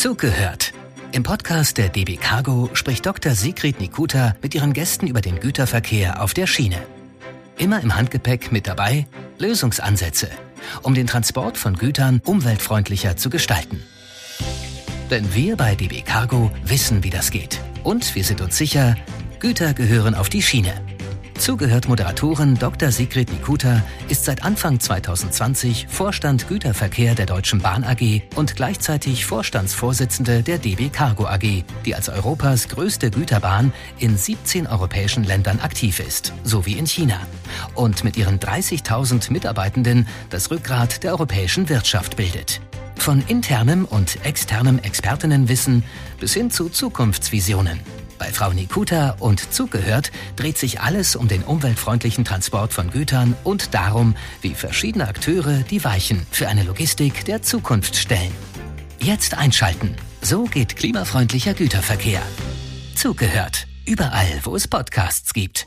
Zugehört. 0.00 0.72
Im 1.12 1.22
Podcast 1.22 1.76
der 1.76 1.90
DB 1.90 2.16
Cargo 2.16 2.70
spricht 2.72 3.04
Dr. 3.04 3.34
Sigrid 3.34 3.80
Nikuta 3.80 4.34
mit 4.40 4.54
ihren 4.54 4.72
Gästen 4.72 5.06
über 5.06 5.20
den 5.20 5.40
Güterverkehr 5.40 6.22
auf 6.22 6.32
der 6.32 6.46
Schiene. 6.46 6.78
Immer 7.58 7.82
im 7.82 7.94
Handgepäck 7.94 8.50
mit 8.50 8.66
dabei 8.66 9.06
Lösungsansätze, 9.36 10.30
um 10.80 10.94
den 10.94 11.06
Transport 11.06 11.58
von 11.58 11.76
Gütern 11.76 12.22
umweltfreundlicher 12.24 13.18
zu 13.18 13.28
gestalten. 13.28 13.82
Denn 15.10 15.34
wir 15.34 15.58
bei 15.58 15.74
DB 15.74 16.00
Cargo 16.00 16.50
wissen, 16.64 17.04
wie 17.04 17.10
das 17.10 17.30
geht. 17.30 17.60
Und 17.84 18.14
wir 18.14 18.24
sind 18.24 18.40
uns 18.40 18.56
sicher, 18.56 18.96
Güter 19.38 19.74
gehören 19.74 20.14
auf 20.14 20.30
die 20.30 20.40
Schiene. 20.40 20.80
Zugehört 21.40 21.88
Moderatorin 21.88 22.56
Dr. 22.56 22.90
Sigrid 22.90 23.32
Nikuta 23.32 23.82
ist 24.10 24.26
seit 24.26 24.44
Anfang 24.44 24.78
2020 24.78 25.86
Vorstand 25.88 26.48
Güterverkehr 26.48 27.14
der 27.14 27.24
Deutschen 27.24 27.62
Bahn 27.62 27.82
AG 27.82 28.20
und 28.36 28.56
gleichzeitig 28.56 29.24
Vorstandsvorsitzende 29.24 30.42
der 30.42 30.58
DB 30.58 30.90
Cargo 30.90 31.26
AG, 31.26 31.64
die 31.86 31.94
als 31.94 32.10
Europas 32.10 32.68
größte 32.68 33.10
Güterbahn 33.10 33.72
in 33.98 34.18
17 34.18 34.66
europäischen 34.66 35.24
Ländern 35.24 35.60
aktiv 35.60 35.98
ist, 35.98 36.34
sowie 36.44 36.74
in 36.74 36.86
China. 36.86 37.18
Und 37.74 38.04
mit 38.04 38.18
ihren 38.18 38.38
30.000 38.38 39.32
Mitarbeitenden 39.32 40.06
das 40.28 40.50
Rückgrat 40.50 41.02
der 41.04 41.12
europäischen 41.12 41.70
Wirtschaft 41.70 42.16
bildet. 42.16 42.60
Von 42.96 43.24
internem 43.28 43.86
und 43.86 44.26
externem 44.26 44.78
Expertinnenwissen 44.78 45.84
bis 46.20 46.34
hin 46.34 46.50
zu 46.50 46.68
Zukunftsvisionen. 46.68 47.80
Bei 48.20 48.30
Frau 48.32 48.52
Nikuta 48.52 49.16
und 49.18 49.54
Zugehört 49.54 50.12
dreht 50.36 50.58
sich 50.58 50.80
alles 50.80 51.16
um 51.16 51.26
den 51.26 51.42
umweltfreundlichen 51.42 52.26
Transport 52.26 52.74
von 52.74 52.90
Gütern 52.90 53.34
und 53.44 53.72
darum, 53.72 54.14
wie 54.42 54.54
verschiedene 54.54 55.08
Akteure 55.08 55.62
die 55.62 55.82
Weichen 55.84 56.26
für 56.30 56.46
eine 56.46 56.62
Logistik 56.62 57.24
der 57.24 57.40
Zukunft 57.40 57.96
stellen. 57.96 58.32
Jetzt 59.00 59.38
einschalten. 59.38 59.96
So 60.20 60.44
geht 60.44 60.76
klimafreundlicher 60.76 61.54
Güterverkehr. 61.54 62.20
Zugehört. 62.94 63.66
Überall, 63.86 64.40
wo 64.42 64.54
es 64.54 64.68
Podcasts 64.68 65.32
gibt. 65.32 65.66